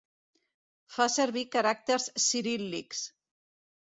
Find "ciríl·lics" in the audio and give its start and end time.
2.29-3.03